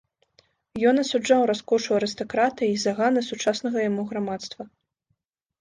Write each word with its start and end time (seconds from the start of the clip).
Ён 0.91 0.95
асуджаў 1.03 1.41
раскошу 1.51 1.89
арыстакратыі 1.99 2.71
і 2.77 2.79
заганы 2.85 3.21
сучаснага 3.29 3.77
яму 3.89 4.07
грамадства. 4.15 4.63